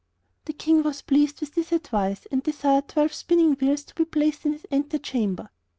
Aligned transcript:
The 0.45 0.53
King 0.53 0.81
was 0.81 1.03
pleased 1.03 1.41
with 1.41 1.53
the 1.53 1.75
advice, 1.75 2.25
and 2.31 2.41
desired 2.41 2.87
twelve 2.87 3.13
spinning 3.13 3.53
wheels 3.53 3.83
to 3.83 3.93
be 3.93 4.03
placed 4.05 4.47
in 4.47 4.53
his 4.53 4.65
ante 4.71 4.97
chamber. 4.97 5.51